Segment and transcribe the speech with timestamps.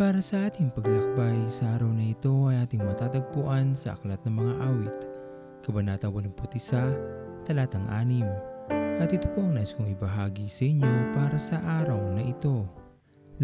[0.00, 4.54] para sa ating paglalakbay sa araw na ito ay ating matatagpuan sa Aklat ng Mga
[4.64, 4.98] Awit,
[5.60, 8.24] Kabanata 81, Talatang 6.
[8.96, 12.64] At ito po ang nais kong ibahagi sa inyo para sa araw na ito.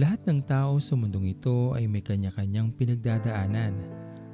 [0.01, 3.77] Lahat ng tao sa mundong ito ay may kanya-kanyang pinagdadaanan.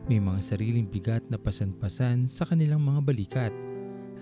[0.07, 3.53] May mga sariling bigat na pasan-pasan sa kanilang mga balikat.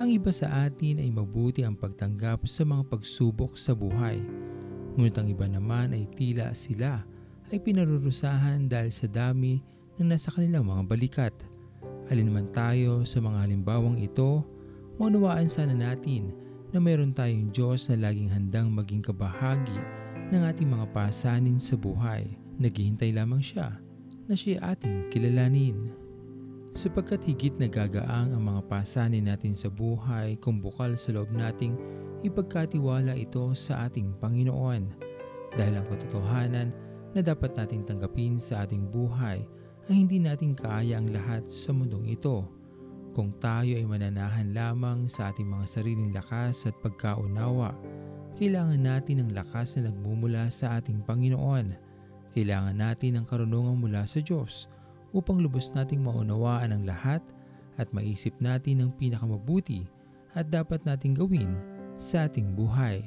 [0.00, 4.24] Ang iba sa atin ay mabuti ang pagtanggap sa mga pagsubok sa buhay.
[4.96, 7.09] Ngunit ang iba naman ay tila sila
[7.50, 9.58] ay pinarurusahan dahil sa dami
[9.98, 11.34] ng nasa kanilang mga balikat.
[12.10, 14.42] Alin man tayo sa mga halimbawang ito,
[14.98, 16.34] maunawaan sana natin
[16.70, 19.78] na mayroon tayong Diyos na laging handang maging kabahagi
[20.30, 22.26] ng ating mga pasanin sa buhay.
[22.62, 23.78] Naghihintay lamang siya
[24.30, 25.90] na siya ating kilalanin.
[26.70, 31.74] Sapagkat higit nagagaang ang mga pasanin natin sa buhay kung bukal sa loob nating
[32.22, 34.86] ipagkatiwala ito sa ating Panginoon.
[35.58, 36.70] Dahil ang katotohanan
[37.14, 39.42] na dapat nating tanggapin sa ating buhay
[39.90, 42.46] ay hindi natin kaya ang lahat sa mundong ito.
[43.10, 47.74] Kung tayo ay mananahan lamang sa ating mga sariling lakas at pagkaunawa,
[48.38, 51.74] kailangan natin ng lakas na nagmumula sa ating Panginoon.
[52.30, 54.70] Kailangan natin ng karunungan mula sa Diyos
[55.10, 57.18] upang lubos nating maunawaan ang lahat
[57.82, 59.90] at maisip natin ang pinakamabuti
[60.38, 61.58] at dapat nating gawin
[61.98, 63.02] sa ating buhay.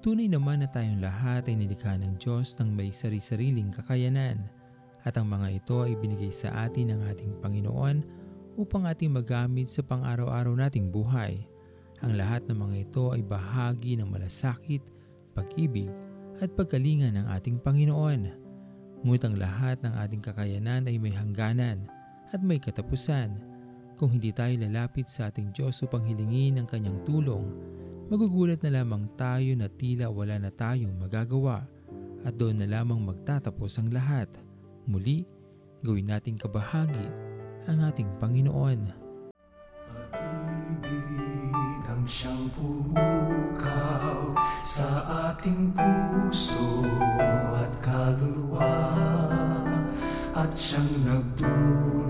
[0.00, 4.40] Tunay naman na tayong lahat ay nilikha ng Diyos ng may sari-sariling kakayanan
[5.04, 8.00] at ang mga ito ay binigay sa atin ng ating Panginoon
[8.56, 11.44] upang ating magamit sa pang-araw-araw nating buhay.
[12.00, 14.80] Ang lahat ng mga ito ay bahagi ng malasakit,
[15.36, 15.92] pag-ibig
[16.40, 18.20] at pagkalinga ng ating Panginoon.
[19.04, 21.84] Ngunit ang lahat ng ating kakayanan ay may hangganan
[22.32, 23.36] at may katapusan.
[24.00, 27.52] Kung hindi tayo lalapit sa ating Diyos upang hilingin ang kanyang tulong,
[28.10, 31.62] magugulat na lamang tayo na tila wala na tayong magagawa
[32.26, 34.26] at doon na lamang magtatapos ang lahat.
[34.90, 35.22] Muli,
[35.86, 37.06] gawin nating kabahagi
[37.70, 38.90] ang ating Panginoon.
[40.10, 44.34] Pag-ibig ang siyang pumukaw
[44.66, 44.90] sa
[45.30, 46.82] ating puso
[47.54, 48.74] at kaluluwa
[50.34, 52.09] at siyang nagdulot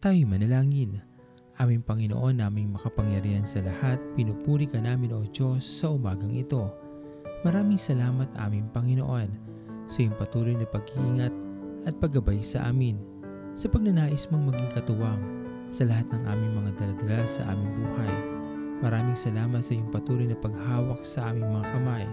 [0.00, 0.92] nagmamahal Tayo manalangin.
[1.60, 6.72] Aming Panginoon, naming makapangyarihan sa lahat, pinupuri ka namin o Diyos sa umagang ito.
[7.44, 9.28] Maraming salamat aming Panginoon
[9.84, 11.32] sa iyong patuloy na pag-iingat
[11.84, 12.96] at paggabay sa amin
[13.52, 15.20] sa pagnanais mong maging katuwang
[15.68, 18.12] sa lahat ng aming mga daladala sa aming buhay.
[18.80, 22.06] Maraming salamat sa iyong patuloy na paghawak sa aming mga kamay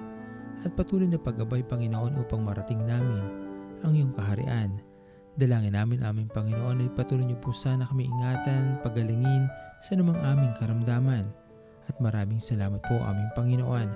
[0.67, 3.23] at patuloy na paggabay Panginoon upang marating namin
[3.79, 4.75] ang iyong kaharian.
[5.37, 9.45] Dalangin namin aming Panginoon ay patuloy niyo po sana kami ingatan, pagalingin
[9.85, 11.29] sa namang aming karamdaman.
[11.85, 13.89] At maraming salamat po aming Panginoon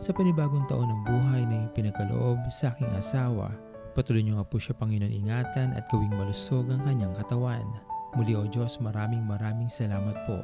[0.00, 3.52] sa panibagong taon ng buhay na pinagkaloob sa aking asawa.
[3.92, 7.68] Patuloy niyo nga po siya Panginoon ingatan at gawing malusog ang kanyang katawan.
[8.16, 10.40] Muli o Diyos maraming maraming salamat po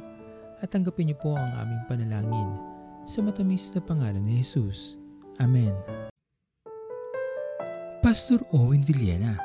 [0.61, 2.53] at tanggapin niyo po ang aming panalangin
[3.09, 4.93] sa matamis na pangalan ni Jesus.
[5.41, 5.73] Amen.
[8.05, 9.44] Pastor Owen Villena